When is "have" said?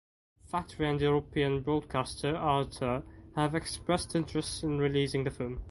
3.35-3.53